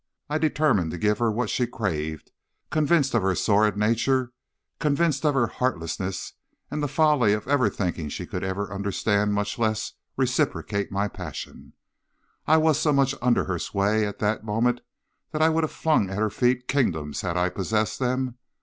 I 0.31 0.39
determined 0.39 0.89
to 0.89 0.97
give 0.97 1.19
her 1.19 1.31
what 1.31 1.51
she 1.51 1.67
craved; 1.67 2.31
convinced 2.71 3.13
of 3.13 3.21
her 3.21 3.35
sordid 3.35 3.77
nature, 3.77 4.33
convinced 4.79 5.23
of 5.23 5.35
her 5.35 5.45
heartlessness 5.45 6.33
and 6.71 6.81
the 6.81 6.87
folly 6.87 7.33
of 7.33 7.47
ever 7.47 7.69
thinking 7.69 8.09
she 8.09 8.25
could 8.25 8.43
even 8.43 8.63
understand, 8.71 9.35
much 9.35 9.59
less 9.59 9.93
reciprocate 10.17 10.91
my 10.91 11.07
passion, 11.07 11.73
I 12.47 12.57
was 12.57 12.79
so 12.79 12.91
much 12.91 13.13
under 13.21 13.43
her 13.43 13.59
sway 13.59 14.07
at 14.07 14.17
that 14.17 14.43
moment 14.43 14.81
that 15.33 15.41
I 15.43 15.49
would 15.49 15.63
have 15.63 15.71
flung 15.71 16.09
at 16.09 16.17
her 16.17 16.31
feet 16.31 16.67
kingdoms 16.67 17.21
had 17.21 17.37
I 17.37 17.49
possessed 17.49 17.99
them. 17.99 18.39